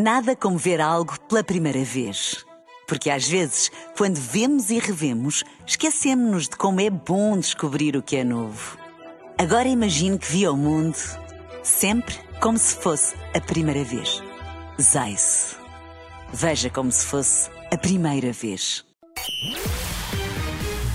Nada 0.00 0.36
como 0.36 0.56
ver 0.56 0.80
algo 0.80 1.18
pela 1.22 1.42
primeira 1.42 1.82
vez. 1.82 2.46
Porque 2.86 3.10
às 3.10 3.26
vezes, 3.26 3.68
quando 3.96 4.14
vemos 4.14 4.70
e 4.70 4.78
revemos, 4.78 5.42
esquecemos-nos 5.66 6.44
de 6.48 6.56
como 6.56 6.80
é 6.80 6.88
bom 6.88 7.36
descobrir 7.36 7.96
o 7.96 8.02
que 8.02 8.14
é 8.14 8.22
novo. 8.22 8.78
Agora 9.36 9.66
imagine 9.66 10.16
que 10.16 10.30
viu 10.30 10.52
o 10.52 10.56
mundo 10.56 10.96
sempre 11.64 12.14
como 12.40 12.56
se 12.56 12.76
fosse 12.76 13.16
a 13.34 13.40
primeira 13.40 13.82
vez. 13.82 14.22
Zais. 14.80 15.56
Veja 16.32 16.70
como 16.70 16.92
se 16.92 17.04
fosse 17.04 17.50
a 17.72 17.76
primeira 17.76 18.30
vez. 18.32 18.84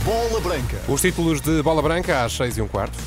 Bola 0.06 0.40
Branca. 0.40 0.82
Os 0.88 1.02
títulos 1.02 1.42
de 1.42 1.62
Bola 1.62 1.82
Branca 1.82 2.24
às 2.24 2.32
6 2.32 2.58
e 2.58 2.62
um 2.62 2.70
quarto. 2.70 2.98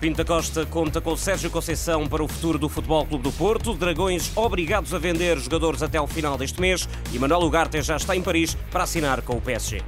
Pinta 0.00 0.24
Costa 0.24 0.64
conta 0.64 1.00
com 1.00 1.16
Sérgio 1.16 1.50
Conceição 1.50 2.06
para 2.06 2.22
o 2.22 2.28
futuro 2.28 2.56
do 2.56 2.68
Futebol 2.68 3.04
Clube 3.04 3.24
do 3.24 3.32
Porto. 3.32 3.74
Dragões 3.74 4.30
obrigados 4.36 4.94
a 4.94 4.98
vender 4.98 5.36
jogadores 5.38 5.82
até 5.82 5.98
ao 5.98 6.06
final 6.06 6.38
deste 6.38 6.60
mês. 6.60 6.88
E 7.12 7.18
Manuel 7.18 7.42
Ugarte 7.42 7.82
já 7.82 7.96
está 7.96 8.14
em 8.14 8.22
Paris 8.22 8.56
para 8.70 8.84
assinar 8.84 9.22
com 9.22 9.36
o 9.36 9.40
PSG. 9.40 9.82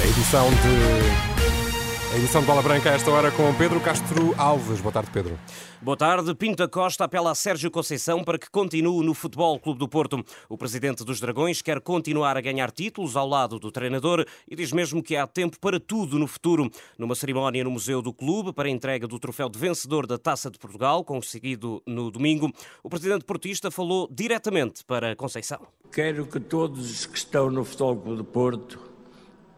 A 0.00 0.04
edição 0.06 0.48
de. 0.48 1.71
A 2.12 2.18
edição 2.18 2.42
de 2.42 2.46
Bola 2.46 2.60
Branca 2.60 2.90
a 2.90 2.92
esta 2.92 3.10
hora 3.10 3.30
com 3.30 3.54
Pedro 3.54 3.80
Castro 3.80 4.34
Alves. 4.36 4.82
Boa 4.82 4.92
tarde, 4.92 5.10
Pedro. 5.10 5.38
Boa 5.80 5.96
tarde. 5.96 6.34
Pinta 6.34 6.68
Costa 6.68 7.04
apela 7.04 7.30
a 7.30 7.34
Sérgio 7.34 7.70
Conceição 7.70 8.22
para 8.22 8.38
que 8.38 8.50
continue 8.50 9.02
no 9.02 9.14
Futebol 9.14 9.58
Clube 9.58 9.78
do 9.78 9.88
Porto. 9.88 10.22
O 10.46 10.58
presidente 10.58 11.04
dos 11.04 11.18
Dragões 11.18 11.62
quer 11.62 11.80
continuar 11.80 12.36
a 12.36 12.42
ganhar 12.42 12.70
títulos 12.70 13.16
ao 13.16 13.26
lado 13.26 13.58
do 13.58 13.72
treinador 13.72 14.26
e 14.46 14.54
diz 14.54 14.72
mesmo 14.72 15.02
que 15.02 15.16
há 15.16 15.26
tempo 15.26 15.58
para 15.58 15.80
tudo 15.80 16.18
no 16.18 16.26
futuro. 16.26 16.70
Numa 16.98 17.14
cerimónia 17.14 17.64
no 17.64 17.70
Museu 17.70 18.02
do 18.02 18.12
Clube 18.12 18.52
para 18.52 18.68
a 18.68 18.70
entrega 18.70 19.08
do 19.08 19.18
troféu 19.18 19.48
de 19.48 19.58
vencedor 19.58 20.06
da 20.06 20.18
Taça 20.18 20.50
de 20.50 20.58
Portugal, 20.58 21.02
conseguido 21.02 21.82
no 21.86 22.10
domingo, 22.10 22.52
o 22.82 22.90
presidente 22.90 23.24
portista 23.24 23.70
falou 23.70 24.06
diretamente 24.12 24.84
para 24.84 25.16
Conceição. 25.16 25.66
Quero 25.90 26.26
que 26.26 26.38
todos 26.38 26.90
os 26.90 27.06
que 27.06 27.16
estão 27.16 27.50
no 27.50 27.64
Futebol 27.64 27.96
Clube 27.96 28.16
do 28.18 28.24
Porto 28.24 28.78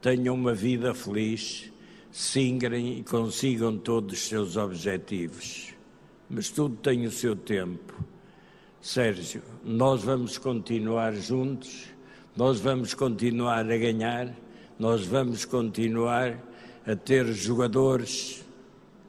tenham 0.01 0.37
uma 0.37 0.55
vida 0.55 0.95
feliz 0.95 1.74
singrem 2.15 2.99
e 2.99 3.03
consigam 3.03 3.77
todos 3.77 4.13
os 4.13 4.29
seus 4.29 4.57
objetivos. 4.57 5.75
Mas 6.31 6.49
tudo 6.49 6.77
tem 6.77 7.05
o 7.07 7.11
seu 7.11 7.35
tempo. 7.35 7.93
Sérgio, 8.81 9.43
nós 9.65 10.05
vamos 10.05 10.39
continuar 10.39 11.13
juntos, 11.15 11.87
nós 12.37 12.61
vamos 12.61 12.95
continuar 12.95 13.69
a 13.69 13.77
ganhar, 13.77 14.33
nós 14.79 15.05
vamos 15.05 15.45
continuar 15.45 16.39
a 16.87 16.95
ter 16.95 17.27
jogadores 17.33 18.45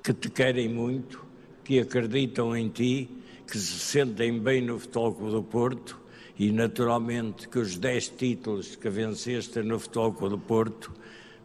que 0.02 0.12
te 0.12 0.28
querem 0.28 0.67
muito, 0.67 1.23
que 1.64 1.80
acreditam 1.80 2.58
em 2.58 2.69
ti, 2.69 3.08
que 3.45 3.59
se 3.59 3.80
sentem 3.80 4.40
bem 4.40 4.64
no 4.64 4.80
Futebol 4.80 5.14
Clube 5.14 5.31
do 5.31 5.44
Porto 5.44 6.02
e, 6.40 6.52
naturalmente, 6.52 7.47
que 7.50 7.59
os 7.59 7.78
10 7.78 8.09
títulos 8.17 8.75
que 8.75 8.90
venceste 8.90 9.62
no 9.62 9.80
Futebol 9.80 10.12
Clube 10.12 10.36
do 10.36 10.40
Porto 10.40 10.92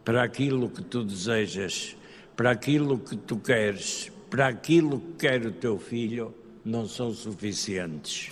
para 0.03 0.23
aquilo 0.23 0.69
que 0.69 0.81
tu 0.81 1.03
desejas, 1.03 1.95
para 2.35 2.51
aquilo 2.51 2.97
que 2.97 3.15
tu 3.15 3.37
queres, 3.37 4.11
para 4.29 4.47
aquilo 4.47 4.99
que 4.99 5.27
quer 5.27 5.45
o 5.45 5.51
teu 5.51 5.77
filho, 5.77 6.33
não 6.63 6.87
são 6.87 7.13
suficientes. 7.13 8.31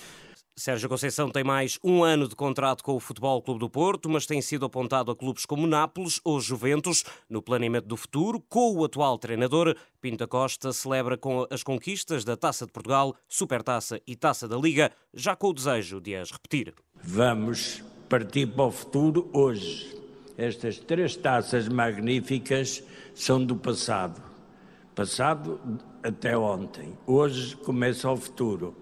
Sérgio 0.60 0.90
Conceição 0.90 1.30
tem 1.30 1.42
mais 1.42 1.80
um 1.82 2.04
ano 2.04 2.28
de 2.28 2.36
contrato 2.36 2.84
com 2.84 2.94
o 2.94 3.00
Futebol 3.00 3.42
Clube 3.42 3.62
do 3.62 3.70
Porto, 3.70 4.10
mas 4.10 4.26
tem 4.26 4.42
sido 4.42 4.66
apontado 4.66 5.10
a 5.10 5.16
clubes 5.16 5.46
como 5.46 5.66
Nápoles 5.66 6.20
ou 6.22 6.42
Juventus. 6.42 7.06
No 7.30 7.42
planeamento 7.42 7.88
do 7.88 7.96
futuro, 7.96 8.42
com 8.42 8.76
o 8.76 8.84
atual 8.84 9.18
treinador, 9.18 9.74
Pinta 10.02 10.28
Costa 10.28 10.74
celebra 10.74 11.18
com 11.18 11.48
as 11.50 11.64
conquistas 11.64 12.26
da 12.26 12.36
Taça 12.36 12.66
de 12.66 12.74
Portugal, 12.74 13.16
Supertaça 13.26 14.02
e 14.06 14.18
Taça 14.18 14.50
da 14.50 14.58
Liga, 14.58 14.92
já 15.14 15.34
com 15.34 15.48
o 15.48 15.54
desejo 15.54 16.02
de 16.02 16.14
as 16.14 16.30
repetir. 16.30 16.74
Vamos 17.02 17.82
partir 18.10 18.48
para 18.48 18.66
o 18.66 18.72
futuro 18.72 19.30
hoje. 19.32 19.99
Estas 20.40 20.80
três 20.80 21.18
taças 21.18 21.68
magníficas 21.68 22.82
são 23.14 23.44
do 23.44 23.58
passado. 23.58 24.22
Passado 24.96 25.60
até 26.02 26.38
ontem. 26.38 26.98
Hoje 27.06 27.58
começa 27.58 28.10
o 28.10 28.16
futuro. 28.16 28.74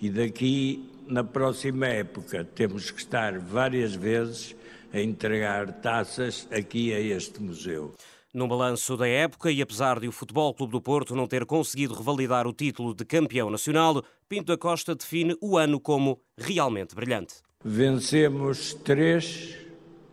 E 0.00 0.08
daqui, 0.08 0.88
na 1.08 1.24
próxima 1.24 1.88
época, 1.88 2.44
temos 2.44 2.92
que 2.92 3.00
estar 3.00 3.40
várias 3.40 3.92
vezes 3.92 4.54
a 4.92 5.00
entregar 5.00 5.80
taças 5.80 6.46
aqui 6.48 6.94
a 6.94 7.00
este 7.00 7.42
museu. 7.42 7.92
Num 8.32 8.46
balanço 8.46 8.96
da 8.96 9.08
época, 9.08 9.50
e 9.50 9.60
apesar 9.60 9.98
de 9.98 10.06
o 10.06 10.12
Futebol 10.12 10.54
Clube 10.54 10.74
do 10.74 10.80
Porto 10.80 11.16
não 11.16 11.26
ter 11.26 11.44
conseguido 11.44 11.94
revalidar 11.94 12.46
o 12.46 12.52
título 12.52 12.94
de 12.94 13.04
campeão 13.04 13.50
nacional, 13.50 14.04
Pinto 14.28 14.52
da 14.52 14.56
Costa 14.56 14.94
define 14.94 15.36
o 15.40 15.58
ano 15.58 15.80
como 15.80 16.20
realmente 16.38 16.94
brilhante. 16.94 17.34
Vencemos 17.64 18.74
três 18.74 19.59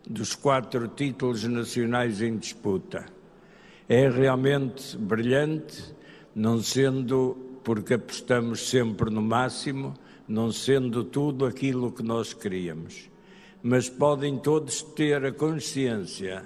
dos 0.08 0.34
quatro 0.34 0.88
títulos 0.88 1.44
nacionais 1.44 2.22
em 2.22 2.38
disputa. 2.38 3.04
É 3.86 4.08
realmente 4.08 4.96
brilhante, 4.96 5.94
não 6.34 6.62
sendo 6.62 7.36
porque 7.62 7.94
apostamos 7.94 8.70
sempre 8.70 9.10
no 9.10 9.20
máximo, 9.20 9.92
não 10.26 10.50
sendo 10.50 11.04
tudo 11.04 11.44
aquilo 11.44 11.92
que 11.92 12.02
nós 12.02 12.32
queríamos. 12.32 13.10
Mas 13.62 13.90
podem 13.90 14.38
todos 14.38 14.80
ter 14.82 15.22
a 15.26 15.32
consciência 15.32 16.42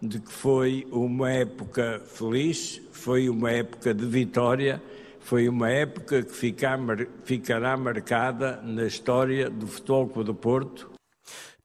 de 0.00 0.20
que 0.20 0.32
foi 0.32 0.86
uma 0.92 1.32
época 1.32 2.00
feliz, 2.04 2.80
foi 2.92 3.28
uma 3.28 3.50
época 3.50 3.92
de 3.92 4.06
vitória, 4.06 4.80
foi 5.18 5.48
uma 5.48 5.68
época 5.68 6.22
que 6.22 6.32
ficará 7.24 7.76
marcada 7.76 8.60
na 8.62 8.86
história 8.86 9.50
do 9.50 9.66
Futebol 9.66 10.22
do 10.22 10.34
Porto 10.34 10.99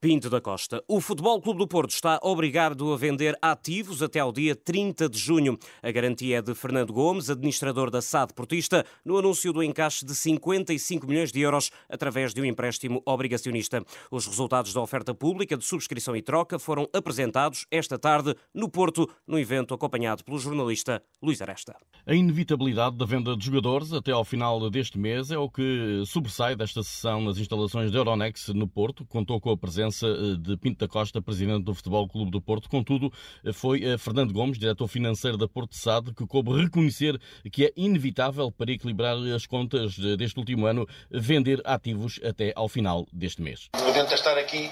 Pinto 0.05 0.29
da 0.29 0.39
Costa. 0.39 0.83
O 0.87 1.01
Futebol 1.01 1.41
Clube 1.41 1.57
do 1.57 1.67
Porto 1.67 1.89
está 1.89 2.19
obrigado 2.21 2.93
a 2.93 2.95
vender 2.95 3.35
ativos 3.41 4.03
até 4.03 4.19
ao 4.19 4.31
dia 4.31 4.55
30 4.55 5.09
de 5.09 5.17
junho. 5.17 5.57
A 5.81 5.89
garantia 5.89 6.37
é 6.37 6.41
de 6.43 6.53
Fernando 6.53 6.93
Gomes, 6.93 7.27
administrador 7.27 7.89
da 7.89 8.03
SAD 8.03 8.35
Portista, 8.35 8.85
no 9.03 9.17
anúncio 9.17 9.51
do 9.51 9.63
encaixe 9.63 10.05
de 10.05 10.13
55 10.13 11.07
milhões 11.07 11.31
de 11.31 11.41
euros 11.41 11.71
através 11.89 12.35
de 12.35 12.41
um 12.41 12.45
empréstimo 12.45 13.01
obrigacionista. 13.03 13.83
Os 14.11 14.27
resultados 14.27 14.75
da 14.75 14.79
oferta 14.79 15.11
pública 15.11 15.57
de 15.57 15.65
subscrição 15.65 16.15
e 16.15 16.21
troca 16.21 16.59
foram 16.59 16.87
apresentados 16.93 17.65
esta 17.71 17.97
tarde 17.97 18.35
no 18.53 18.69
Porto, 18.69 19.09
no 19.25 19.39
evento 19.39 19.73
acompanhado 19.73 20.23
pelo 20.23 20.37
jornalista 20.37 21.01
Luís 21.19 21.41
Aresta. 21.41 21.75
A 22.05 22.13
inevitabilidade 22.13 22.95
da 22.95 23.05
venda 23.07 23.35
de 23.35 23.43
jogadores 23.43 23.91
até 23.91 24.11
ao 24.11 24.23
final 24.23 24.69
deste 24.69 24.99
mês 24.99 25.31
é 25.31 25.37
o 25.39 25.49
que 25.49 26.03
sobressai 26.05 26.55
desta 26.55 26.83
sessão 26.83 27.21
nas 27.21 27.39
instalações 27.39 27.89
da 27.89 27.97
Euronext 27.97 28.49
no 28.49 28.67
Porto. 28.67 29.03
Contou 29.07 29.41
com 29.41 29.49
a 29.49 29.57
presença 29.57 29.94
eh, 30.03 30.35
de 30.37 30.57
Pinto 30.57 30.79
da 30.79 30.87
Costa, 30.87 31.21
presidente 31.21 31.63
do 31.63 31.73
Futebol 31.73 32.07
Clube 32.07 32.31
do 32.31 32.41
Porto. 32.41 32.69
Contudo, 32.69 33.11
eh, 33.43 33.53
foi 33.53 33.83
eh, 33.83 33.97
Fernando 33.97 34.33
Gomes, 34.33 34.57
diretor 34.57 34.87
financeiro 34.87 35.37
da 35.37 35.47
Porto 35.47 35.75
Sade, 35.75 36.13
que 36.13 36.25
coube 36.25 36.51
reconhecer 36.51 37.19
que 37.51 37.65
é 37.65 37.71
inevitável 37.75 38.51
para 38.51 38.71
equilibrar 38.71 39.15
as 39.35 39.45
contas 39.45 39.97
deste 40.17 40.37
último 40.39 40.65
ano 40.65 40.87
vender 41.11 41.61
ativos 41.63 42.19
até 42.23 42.51
ao 42.55 42.67
final 42.67 43.05
deste 43.13 43.41
mês. 43.41 43.69
Podemos 43.71 44.11
estar 44.11 44.37
aqui 44.37 44.69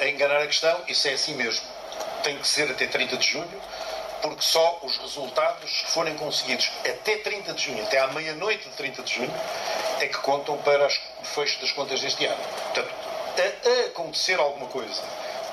a 0.00 0.08
enganar 0.08 0.40
a 0.40 0.46
questão, 0.46 0.80
isso 0.88 1.06
é 1.08 1.14
assim 1.14 1.34
mesmo. 1.34 1.66
Tem 2.22 2.38
que 2.38 2.46
ser 2.46 2.70
até 2.70 2.86
30 2.86 3.16
de 3.16 3.26
junho, 3.26 3.60
porque 4.24 4.40
só 4.40 4.80
os 4.82 4.96
resultados 4.96 5.70
que 5.82 5.90
forem 5.90 6.14
conseguidos 6.14 6.70
até 6.80 7.18
30 7.18 7.52
de 7.52 7.64
junho, 7.64 7.82
até 7.82 7.98
à 7.98 8.06
meia-noite 8.08 8.68
de 8.70 8.74
30 8.74 9.02
de 9.02 9.14
junho, 9.14 9.34
é 10.00 10.06
que 10.06 10.16
contam 10.18 10.56
para 10.58 10.86
o 10.86 11.24
fecho 11.24 11.60
das 11.60 11.72
contas 11.72 12.00
deste 12.00 12.24
ano. 12.24 12.42
Portanto, 12.42 13.03
a 13.66 13.86
acontecer 13.86 14.38
alguma 14.38 14.66
coisa 14.68 15.02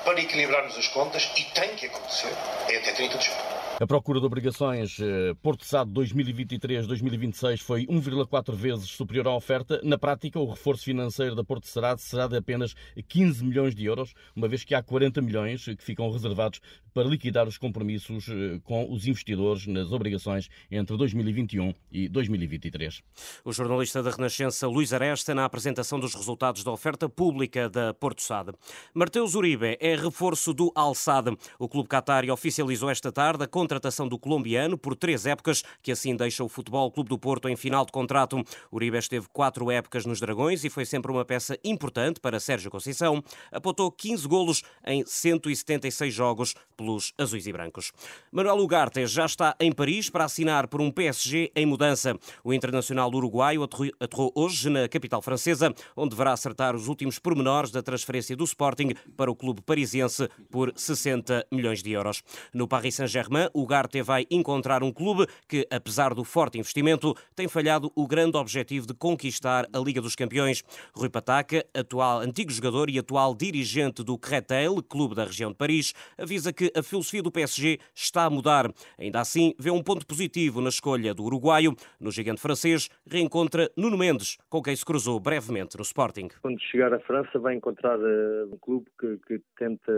para 0.04 0.20
equilibrarmos 0.20 0.78
as 0.78 0.88
contas, 0.88 1.32
e 1.38 1.44
tem 1.46 1.76
que 1.76 1.86
acontecer, 1.86 2.34
é 2.70 2.78
até 2.78 2.92
30 2.92 3.18
de 3.18 3.26
junho. 3.26 3.61
A 3.82 3.88
procura 3.88 4.20
de 4.20 4.28
obrigações 4.28 5.00
eh, 5.00 5.34
Porto 5.42 5.66
Sado 5.66 5.92
2023-2026 6.00 7.62
foi 7.64 7.88
1,4 7.88 8.54
vezes 8.54 8.88
superior 8.92 9.28
à 9.28 9.36
oferta. 9.36 9.82
Na 9.84 9.98
prática, 9.98 10.40
o 10.40 10.48
reforço 10.48 10.84
financeiro 10.84 11.34
da 11.34 11.44
Porto 11.44 11.66
Sarado 11.66 12.00
será 12.00 12.28
de 12.28 12.38
apenas 12.38 12.76
15 13.08 13.44
milhões 13.44 13.74
de 13.74 13.84
euros, 13.84 14.14
uma 14.36 14.48
vez 14.48 14.64
que 14.64 14.76
há 14.76 14.84
40 14.84 15.20
milhões 15.24 15.66
que 15.66 15.84
ficam 15.84 16.12
reservados 16.12 16.62
para 16.94 17.08
liquidar 17.08 17.48
os 17.48 17.58
compromissos 17.58 18.28
eh, 18.30 18.60
com 18.64 18.88
os 18.92 19.08
investidores 19.08 19.66
nas 19.66 19.92
obrigações 19.92 20.48
entre 20.70 20.96
2021 20.96 21.74
e 21.92 22.08
2023. 22.08 23.02
O 23.44 23.52
jornalista 23.52 24.04
da 24.04 24.12
Renascença 24.12 24.68
Luís 24.68 24.94
Aresta 24.94 25.34
na 25.34 25.44
apresentação 25.44 26.00
dos 26.00 26.14
resultados 26.14 26.64
da 26.64 26.72
oferta 26.72 27.10
pública 27.10 27.68
da 27.68 27.96
Porto 27.96 28.22
Sade. 28.22 28.52
Mateus 28.94 29.34
Uribe 29.34 29.76
é 29.80 29.96
reforço 29.96 30.54
do 30.54 30.72
Al 30.76 30.94
Sadd. 30.94 31.36
O 31.58 31.68
clube 31.68 31.90
Qatari 31.90 32.30
oficializou 32.30 32.92
esta 32.92 33.12
tarde 33.12 33.44
a 33.44 33.48
contratação 33.72 34.06
do 34.06 34.20
colombiano 34.20 34.78
por 34.78 34.98
três 34.98 35.26
épocas, 35.26 35.64
que 35.82 35.94
assim 35.94 36.14
deixa 36.14 36.44
o 36.44 36.50
Futebol 36.50 36.92
Clube 36.92 37.10
do 37.10 37.18
Porto 37.18 37.48
em 37.48 37.56
final 37.56 37.86
de 37.86 37.92
contrato. 37.94 38.44
Uribe 38.70 38.98
esteve 38.98 39.28
quatro 39.32 39.72
épocas 39.72 40.06
nos 40.06 40.20
Dragões 40.20 40.66
e 40.66 40.70
foi 40.70 40.84
sempre 40.84 41.10
uma 41.10 41.24
peça 41.24 41.58
importante 41.64 42.20
para 42.20 42.38
Sérgio 42.38 42.70
Conceição. 42.70 43.24
Apontou 43.50 43.90
15 43.90 44.28
golos 44.28 44.62
em 44.86 45.06
176 45.06 46.14
jogos 46.14 46.54
pelos 46.76 47.14
azuis 47.18 47.48
e 47.48 47.54
brancos. 47.54 47.94
Manuel 48.30 48.58
Ugarte 48.58 49.08
já 49.08 49.26
está 49.26 49.56
em 49.58 49.72
Paris 49.72 50.10
para 50.10 50.26
assinar 50.26 50.68
por 50.68 50.82
um 50.82 50.92
PSG 50.92 51.54
em 51.56 51.66
mudança. 51.66 52.14
O 52.44 52.54
internacional 52.54 53.10
uruguaio 53.14 53.64
aterrou 53.64 54.34
hoje 54.36 54.70
na 54.70 54.90
capital 54.90 55.22
francesa, 55.22 55.74
onde 55.96 56.10
deverá 56.10 56.34
acertar 56.34 56.76
os 56.76 56.90
últimos 56.90 57.20
pormenores 57.20 57.72
da 57.72 57.82
transferência 57.82 58.36
do 58.36 58.44
Sporting 58.44 58.90
para 59.16 59.32
o 59.32 59.36
clube 59.36 59.62
parisiense 59.62 60.28
por 60.50 60.74
60 60.76 61.48
milhões 61.50 61.82
de 61.82 61.92
euros. 61.92 62.22
No 62.54 62.68
Paris 62.68 62.96
Saint-Germain, 62.96 63.48
o 63.54 63.66
Garte 63.66 64.02
vai 64.02 64.26
encontrar 64.30 64.84
um 64.84 64.92
clube 64.92 65.26
que, 65.48 65.68
apesar 65.70 66.14
do 66.14 66.24
forte 66.24 66.58
investimento, 66.58 67.16
tem 67.36 67.48
falhado 67.48 67.92
o 67.96 68.08
grande 68.08 68.38
objetivo 68.38 68.88
de 68.88 68.94
conquistar 68.94 69.68
a 69.74 69.80
Liga 69.80 70.02
dos 70.02 70.16
Campeões. 70.16 70.64
Rui 70.94 71.10
Pataca, 71.10 71.66
atual 71.74 72.20
antigo 72.20 72.52
jogador 72.52 72.90
e 72.90 73.00
atual 73.00 73.36
dirigente 73.36 74.04
do 74.04 74.18
Créteil, 74.18 74.82
clube 74.84 75.16
da 75.16 75.26
região 75.26 75.52
de 75.52 75.58
Paris, 75.58 75.94
avisa 76.18 76.54
que 76.54 76.72
a 76.76 76.84
filosofia 76.84 77.24
do 77.24 77.32
PSG 77.32 77.80
está 77.94 78.26
a 78.26 78.30
mudar. 78.30 78.72
Ainda 78.98 79.20
assim, 79.20 79.54
vê 79.60 79.72
um 79.72 79.84
ponto 79.84 80.06
positivo 80.06 80.62
na 80.62 80.70
escolha 80.70 81.14
do 81.14 81.24
uruguaio. 81.24 81.76
No 82.00 82.12
gigante 82.12 82.42
francês, 82.42 82.90
reencontra 83.08 83.70
Nuno 83.76 83.98
Mendes, 83.98 84.38
com 84.50 84.62
quem 84.62 84.76
se 84.76 84.86
cruzou 84.86 85.20
brevemente 85.20 85.78
no 85.78 85.84
Sporting. 85.84 86.30
Quando 86.42 86.60
chegar 86.62 86.94
à 86.94 87.00
França, 87.00 87.40
vai 87.40 87.56
encontrar 87.56 87.98
uh, 88.00 88.54
um 88.54 88.58
clube 88.58 88.88
que, 89.00 89.18
que 89.28 89.42
tenta 89.58 89.92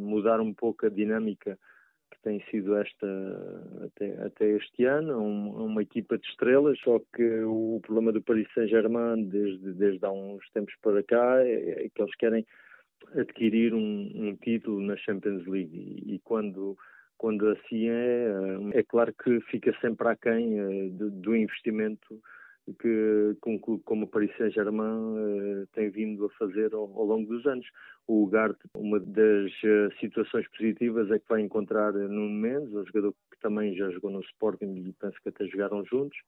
mudar 0.00 0.40
um 0.40 0.52
pouco 0.52 0.86
a 0.86 0.88
dinâmica 0.88 1.58
tem 2.22 2.42
sido 2.50 2.76
esta 2.76 3.06
até, 3.84 4.22
até 4.22 4.48
este 4.50 4.84
ano, 4.84 5.18
um, 5.18 5.64
uma 5.66 5.82
equipa 5.82 6.18
de 6.18 6.26
estrelas, 6.26 6.78
só 6.80 7.00
que 7.14 7.42
o 7.42 7.80
problema 7.82 8.12
do 8.12 8.22
Paris 8.22 8.48
Saint-Germain 8.54 9.24
desde, 9.24 9.72
desde 9.74 10.04
há 10.04 10.10
uns 10.10 10.48
tempos 10.50 10.74
para 10.82 11.02
cá 11.02 11.44
é, 11.44 11.84
é 11.84 11.88
que 11.88 12.02
eles 12.02 12.14
querem 12.16 12.46
adquirir 13.14 13.74
um, 13.74 14.10
um 14.14 14.36
título 14.36 14.80
na 14.80 14.96
Champions 14.96 15.46
League. 15.46 15.76
E, 15.76 16.14
e 16.14 16.18
quando 16.20 16.76
quando 17.16 17.48
assim 17.50 17.86
é, 17.90 18.32
é 18.72 18.82
claro 18.82 19.12
que 19.12 19.42
fica 19.42 19.76
sempre 19.82 20.08
aquém 20.08 20.58
eh, 20.58 20.88
do, 20.88 21.10
do 21.10 21.36
investimento 21.36 22.18
que, 22.80 23.36
um 23.46 23.58
clube 23.58 23.82
como 23.84 24.04
o 24.04 24.08
Paris 24.08 24.34
Saint-Germain 24.38 25.14
vindo 25.14 25.68
a 26.32 26.38
fazer 26.38 26.72
ao, 26.74 26.82
ao, 26.82 27.04
longo 27.04 27.26
dos 27.26 27.46
anos. 27.46 27.66
O 28.06 28.24
Ugarte, 28.24 28.58
uma 28.74 28.98
das 28.98 29.52
uh, 29.62 29.98
situações 30.00 30.46
positivas 30.48 31.10
é 31.10 31.18
que 31.18 31.28
vai 31.28 31.40
encontrar 31.40 31.92
Nuno 31.92 32.30
Mendes, 32.30 32.74
um 32.74 32.84
jogador 32.84 33.12
que 33.30 33.38
também 33.40 33.74
já 33.74 33.88
jogou 33.90 34.10
no 34.10 34.20
Sporting 34.20 34.84
e 34.86 34.92
penso 34.92 35.16
que 35.22 35.28
até 35.28 35.46
jogaram 35.46 35.84
juntos. 35.84 36.18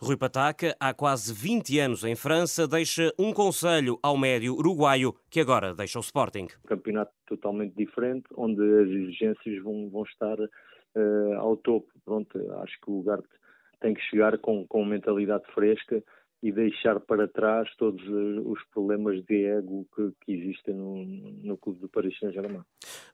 Rui 0.00 0.16
Pataca, 0.16 0.74
há 0.80 0.94
quase 0.94 1.34
20 1.34 1.78
anos 1.78 2.04
em 2.04 2.16
França, 2.16 2.66
deixa 2.66 3.12
um 3.18 3.32
conselho 3.32 3.98
ao 4.02 4.16
médio 4.16 4.54
uruguaio 4.54 5.14
que 5.30 5.40
agora 5.40 5.74
deixa 5.74 5.98
o 5.98 6.02
Sporting. 6.02 6.48
Um 6.64 6.68
campeonato 6.68 7.12
totalmente 7.26 7.74
diferente, 7.74 8.24
onde 8.34 8.62
as 8.62 8.88
exigências 8.88 9.62
vão, 9.62 9.90
vão 9.90 10.02
estar 10.04 10.38
uh, 10.40 11.34
ao 11.38 11.56
topo. 11.56 11.88
Pronto, 12.04 12.38
acho 12.62 12.80
que 12.80 12.90
o 12.90 13.00
Ugarte 13.00 13.28
tem 13.80 13.94
que 13.94 14.00
chegar 14.02 14.38
com, 14.38 14.66
com 14.66 14.84
mentalidade 14.84 15.44
fresca 15.52 16.02
e 16.42 16.52
deixar 16.52 17.00
para 17.00 17.26
trás 17.26 17.68
todos 17.76 18.02
os 18.44 18.62
problemas 18.72 19.24
de 19.24 19.44
ego 19.46 19.86
que, 19.94 20.12
que 20.24 20.32
existem 20.32 20.74
no, 20.74 21.04
no 21.04 21.56
clube 21.56 21.80
do 21.80 21.88
Paris 21.88 22.18
Saint-Germain. 22.18 22.62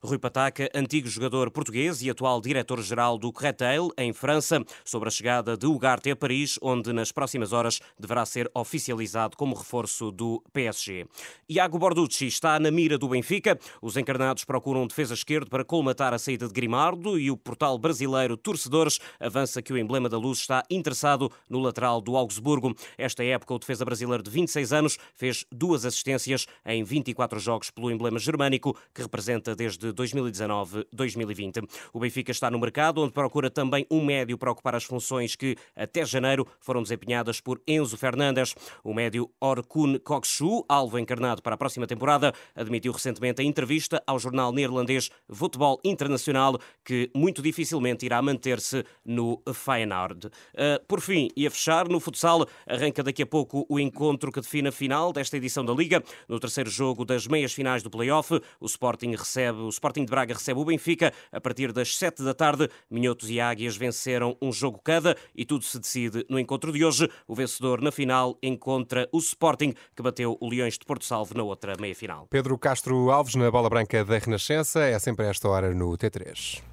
Rui 0.01 0.19
Pataca, 0.19 0.69
antigo 0.75 1.07
jogador 1.07 1.49
português 1.49 2.01
e 2.01 2.09
atual 2.09 2.41
diretor-geral 2.41 3.17
do 3.17 3.31
Créteil, 3.31 3.89
em 3.97 4.11
França, 4.11 4.63
sobre 4.83 5.07
a 5.07 5.11
chegada 5.11 5.55
de 5.55 5.65
Ugarte 5.65 6.11
a 6.11 6.15
Paris, 6.15 6.59
onde 6.61 6.91
nas 6.91 7.11
próximas 7.11 7.53
horas 7.53 7.79
deverá 7.97 8.25
ser 8.25 8.49
oficializado 8.53 9.37
como 9.37 9.55
reforço 9.55 10.11
do 10.11 10.43
PSG. 10.51 11.05
Iago 11.49 11.79
Borducci 11.79 12.27
está 12.27 12.59
na 12.59 12.69
mira 12.71 12.97
do 12.97 13.07
Benfica. 13.07 13.57
Os 13.81 13.97
encarnados 13.97 14.43
procuram 14.43 14.83
um 14.83 14.87
defesa 14.87 15.13
esquerdo 15.13 15.49
para 15.49 15.63
colmatar 15.63 16.13
a 16.13 16.19
saída 16.19 16.47
de 16.47 16.53
Grimaldo 16.53 17.17
e 17.19 17.31
o 17.31 17.37
portal 17.37 17.77
brasileiro 17.77 18.35
Torcedores 18.35 18.99
avança 19.19 19.61
que 19.61 19.71
o 19.71 19.77
emblema 19.77 20.09
da 20.09 20.17
luz 20.17 20.39
está 20.39 20.63
interessado 20.69 21.31
no 21.49 21.59
lateral 21.59 22.01
do 22.01 22.17
Augsburgo. 22.17 22.75
Esta 22.97 23.12
Nesta 23.13 23.23
época, 23.25 23.53
o 23.53 23.59
defesa 23.59 23.85
brasileiro 23.85 24.23
de 24.23 24.31
26 24.31 24.73
anos 24.73 24.97
fez 25.13 25.45
duas 25.51 25.85
assistências 25.85 26.47
em 26.65 26.83
24 26.83 27.39
jogos 27.39 27.69
pelo 27.69 27.91
emblema 27.91 28.17
germânico, 28.17 28.75
que 28.91 29.03
representa 29.03 29.55
desde 29.55 29.93
2019-2020. 29.93 31.69
O 31.93 31.99
Benfica 31.99 32.31
está 32.31 32.49
no 32.49 32.57
mercado, 32.57 33.03
onde 33.03 33.13
procura 33.13 33.51
também 33.51 33.85
um 33.91 34.03
médio 34.03 34.35
para 34.35 34.51
ocupar 34.51 34.73
as 34.73 34.83
funções 34.83 35.35
que, 35.35 35.55
até 35.75 36.03
janeiro, 36.03 36.47
foram 36.59 36.81
desempenhadas 36.81 37.39
por 37.39 37.61
Enzo 37.67 37.95
Fernandes. 37.97 38.55
O 38.83 38.95
médio 38.95 39.29
Orkun 39.39 39.99
Kokshu, 39.99 40.65
alvo 40.67 40.97
encarnado 40.97 41.43
para 41.43 41.53
a 41.53 41.57
próxima 41.57 41.85
temporada, 41.85 42.33
admitiu 42.55 42.93
recentemente 42.93 43.43
em 43.43 43.47
entrevista 43.47 44.01
ao 44.07 44.17
jornal 44.17 44.51
neerlandês 44.51 45.11
Futebol 45.29 45.79
Internacional 45.83 46.57
que 46.83 47.11
muito 47.15 47.43
dificilmente 47.43 48.07
irá 48.07 48.19
manter-se 48.23 48.83
no 49.05 49.39
Feyenoord. 49.53 50.27
Uh, 50.27 50.83
por 50.87 50.99
fim, 50.99 51.29
e 51.37 51.45
a 51.45 51.51
fechar, 51.51 51.87
no 51.87 51.99
futsal, 51.99 52.47
arranca 52.67 53.02
daqui 53.03 53.23
a 53.23 53.25
pouco 53.25 53.65
o 53.69 53.79
encontro 53.79 54.31
que 54.31 54.41
define 54.41 54.69
a 54.69 54.71
final 54.71 55.13
desta 55.13 55.37
edição 55.37 55.63
da 55.63 55.73
Liga. 55.73 56.03
No 56.27 56.39
terceiro 56.39 56.69
jogo 56.69 57.05
das 57.05 57.27
meias 57.27 57.53
finais 57.53 57.83
do 57.83 57.89
play-off, 57.89 58.39
o 58.59 58.65
Sporting 58.65 59.11
recebe, 59.11 59.59
o 59.59 59.69
Sporting 59.69 60.05
de 60.05 60.11
Braga 60.11 60.33
recebe 60.33 60.59
o 60.59 60.65
Benfica 60.65 61.13
a 61.31 61.39
partir 61.39 61.71
das 61.71 61.95
7 61.97 62.23
da 62.23 62.33
tarde. 62.33 62.69
Minhotos 62.89 63.29
e 63.29 63.39
Águias 63.39 63.75
venceram 63.75 64.37
um 64.41 64.51
jogo 64.51 64.79
cada 64.83 65.15
e 65.35 65.45
tudo 65.45 65.63
se 65.63 65.79
decide 65.79 66.25
no 66.29 66.39
encontro 66.39 66.71
de 66.71 66.83
hoje. 66.83 67.09
O 67.27 67.35
vencedor 67.35 67.81
na 67.81 67.91
final 67.91 68.37
encontra 68.41 69.07
o 69.11 69.19
Sporting, 69.19 69.73
que 69.95 70.01
bateu 70.01 70.37
o 70.39 70.49
Leões 70.49 70.77
de 70.77 70.85
Porto 70.85 71.05
Salvo 71.05 71.35
na 71.35 71.43
outra 71.43 71.73
meia 71.79 71.95
final. 71.95 72.27
Pedro 72.29 72.57
Castro 72.57 73.11
Alves 73.11 73.35
na 73.35 73.51
bola 73.51 73.69
branca 73.69 74.03
da 74.03 74.17
Renascença, 74.17 74.81
é 74.81 74.97
sempre 74.99 75.25
a 75.25 75.29
esta 75.29 75.47
hora 75.49 75.73
no 75.73 75.97
T3. 75.97 76.72